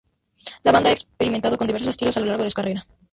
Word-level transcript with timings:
La 0.63 0.71
banda, 0.71 0.89
ha 0.89 0.93
experimentado 0.93 1.57
con 1.59 1.67
diversos 1.67 1.89
estilos 1.91 2.17
a 2.17 2.21
lo 2.21 2.25
largo 2.25 2.43
de 2.43 2.49
su 2.49 2.55
carrera. 2.55 2.83